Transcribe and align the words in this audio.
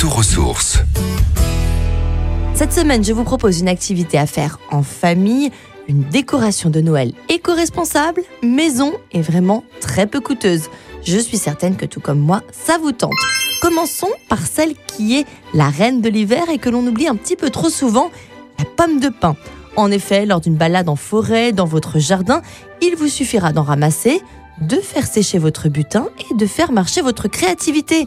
retour 0.00 0.18
aux 0.18 0.22
sources. 0.22 0.78
Cette 2.54 2.72
semaine, 2.72 3.04
je 3.04 3.12
vous 3.12 3.24
propose 3.24 3.60
une 3.60 3.68
activité 3.68 4.16
à 4.16 4.24
faire 4.24 4.58
en 4.70 4.82
famille, 4.82 5.50
une 5.88 6.04
décoration 6.04 6.70
de 6.70 6.80
Noël 6.80 7.12
éco-responsable, 7.28 8.22
maison 8.42 8.94
et 9.12 9.20
vraiment 9.20 9.62
très 9.82 10.06
peu 10.06 10.20
coûteuse. 10.20 10.70
Je 11.04 11.18
suis 11.18 11.36
certaine 11.36 11.76
que 11.76 11.84
tout 11.84 12.00
comme 12.00 12.18
moi, 12.18 12.40
ça 12.50 12.78
vous 12.78 12.92
tente. 12.92 13.12
Commençons 13.60 14.08
par 14.30 14.46
celle 14.46 14.72
qui 14.86 15.18
est 15.18 15.26
la 15.52 15.68
reine 15.68 16.00
de 16.00 16.08
l'hiver 16.08 16.48
et 16.50 16.56
que 16.56 16.70
l'on 16.70 16.86
oublie 16.86 17.06
un 17.06 17.16
petit 17.16 17.36
peu 17.36 17.50
trop 17.50 17.68
souvent, 17.68 18.10
la 18.58 18.64
pomme 18.64 19.00
de 19.00 19.10
pin. 19.10 19.36
En 19.76 19.90
effet, 19.90 20.24
lors 20.24 20.40
d'une 20.40 20.56
balade 20.56 20.88
en 20.88 20.96
forêt, 20.96 21.52
dans 21.52 21.66
votre 21.66 21.98
jardin, 21.98 22.40
il 22.80 22.96
vous 22.96 23.08
suffira 23.08 23.52
d'en 23.52 23.64
ramasser, 23.64 24.22
de 24.62 24.76
faire 24.76 25.06
sécher 25.06 25.38
votre 25.38 25.68
butin 25.68 26.08
et 26.30 26.34
de 26.34 26.46
faire 26.46 26.72
marcher 26.72 27.02
votre 27.02 27.28
créativité. 27.28 28.06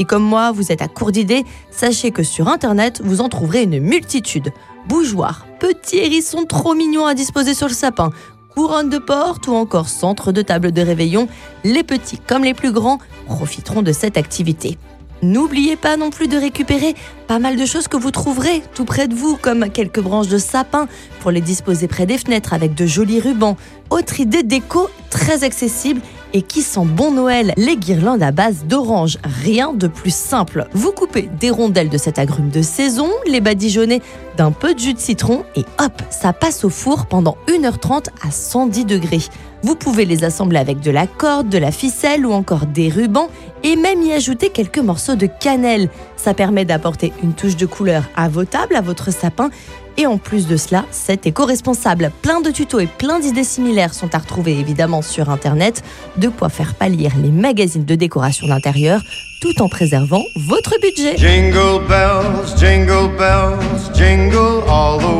Si 0.00 0.06
comme 0.06 0.22
moi, 0.22 0.50
vous 0.50 0.72
êtes 0.72 0.80
à 0.80 0.88
court 0.88 1.12
d'idées, 1.12 1.44
sachez 1.70 2.10
que 2.10 2.22
sur 2.22 2.48
Internet, 2.48 3.02
vous 3.04 3.20
en 3.20 3.28
trouverez 3.28 3.64
une 3.64 3.80
multitude. 3.80 4.50
Bougeoirs, 4.88 5.46
petits 5.58 5.98
hérissons 5.98 6.46
trop 6.46 6.72
mignons 6.72 7.04
à 7.04 7.12
disposer 7.12 7.52
sur 7.52 7.68
le 7.68 7.74
sapin, 7.74 8.08
couronne 8.54 8.88
de 8.88 8.96
porte 8.96 9.46
ou 9.46 9.52
encore 9.52 9.90
centre 9.90 10.32
de 10.32 10.40
table 10.40 10.72
de 10.72 10.80
réveillon, 10.80 11.28
les 11.64 11.82
petits 11.82 12.16
comme 12.16 12.44
les 12.44 12.54
plus 12.54 12.72
grands 12.72 12.98
profiteront 13.26 13.82
de 13.82 13.92
cette 13.92 14.16
activité. 14.16 14.78
N'oubliez 15.20 15.76
pas 15.76 15.98
non 15.98 16.08
plus 16.08 16.28
de 16.28 16.38
récupérer 16.38 16.94
pas 17.26 17.38
mal 17.38 17.56
de 17.56 17.66
choses 17.66 17.86
que 17.86 17.98
vous 17.98 18.10
trouverez 18.10 18.62
tout 18.74 18.86
près 18.86 19.06
de 19.06 19.14
vous, 19.14 19.36
comme 19.36 19.68
quelques 19.68 20.00
branches 20.00 20.28
de 20.28 20.38
sapin 20.38 20.88
pour 21.20 21.30
les 21.30 21.42
disposer 21.42 21.88
près 21.88 22.06
des 22.06 22.16
fenêtres 22.16 22.54
avec 22.54 22.74
de 22.74 22.86
jolis 22.86 23.20
rubans. 23.20 23.58
Autre 23.90 24.18
idée 24.18 24.44
déco 24.44 24.88
très 25.10 25.44
accessible 25.44 26.00
et 26.32 26.42
qui 26.42 26.62
sent 26.62 26.84
bon 26.84 27.10
Noël, 27.12 27.52
les 27.56 27.76
guirlandes 27.76 28.22
à 28.22 28.32
base 28.32 28.64
d'orange. 28.64 29.18
Rien 29.42 29.72
de 29.72 29.86
plus 29.86 30.14
simple. 30.14 30.66
Vous 30.72 30.92
coupez 30.92 31.28
des 31.40 31.50
rondelles 31.50 31.88
de 31.88 31.98
cet 31.98 32.18
agrume 32.18 32.50
de 32.50 32.62
saison, 32.62 33.08
les 33.26 33.40
badigeonnez 33.40 34.02
d'un 34.36 34.52
peu 34.52 34.74
de 34.74 34.78
jus 34.78 34.94
de 34.94 34.98
citron 34.98 35.44
et 35.56 35.64
hop, 35.78 36.02
ça 36.10 36.32
passe 36.32 36.64
au 36.64 36.70
four 36.70 37.06
pendant 37.06 37.36
1h30 37.48 38.08
à 38.26 38.30
110 38.30 38.84
degrés. 38.84 39.20
Vous 39.62 39.74
pouvez 39.74 40.04
les 40.04 40.24
assembler 40.24 40.58
avec 40.58 40.80
de 40.80 40.90
la 40.90 41.06
corde, 41.06 41.48
de 41.48 41.58
la 41.58 41.70
ficelle 41.70 42.24
ou 42.24 42.32
encore 42.32 42.66
des 42.66 42.88
rubans 42.88 43.28
et 43.62 43.76
même 43.76 44.02
y 44.02 44.12
ajouter 44.12 44.48
quelques 44.48 44.78
morceaux 44.78 45.16
de 45.16 45.26
cannelle. 45.26 45.90
Ça 46.16 46.32
permet 46.34 46.64
d'apporter 46.64 47.12
une 47.22 47.34
touche 47.34 47.56
de 47.56 47.66
couleur 47.66 48.04
à 48.16 48.28
vos 48.28 48.44
tables, 48.44 48.76
à 48.76 48.80
votre 48.80 49.12
sapin 49.12 49.50
et 49.96 50.06
en 50.06 50.16
plus 50.16 50.46
de 50.46 50.56
cela, 50.56 50.86
c'est 50.90 51.26
éco-responsable. 51.26 52.10
Plein 52.22 52.40
de 52.40 52.50
tutos 52.50 52.80
et 52.80 52.86
plein 52.86 53.20
d'idées 53.20 53.44
similaires 53.44 53.92
sont 53.92 54.14
à 54.14 54.18
retrouver 54.18 54.58
évidemment 54.58 55.02
sur 55.02 55.28
Internet. 55.28 55.82
De 56.16 56.28
quoi 56.28 56.48
faire 56.48 56.74
pâlir 56.74 57.12
les 57.22 57.30
magazines 57.30 57.84
de 57.84 57.94
décoration 57.96 58.46
d'intérieur 58.46 59.02
tout 59.42 59.60
en 59.60 59.68
préservant 59.68 60.22
votre 60.36 60.78
budget. 60.80 61.16
Jingle 61.16 61.86
bells, 61.86 62.58
jingle 62.58 63.08
bells, 63.16 63.92
jingle 63.94 64.62
all 64.68 65.19